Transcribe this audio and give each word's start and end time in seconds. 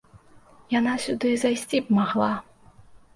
Яна 0.79 0.93
сюды 1.03 1.29
зайсці 1.43 1.81
б 1.91 1.99
магла. 1.99 2.31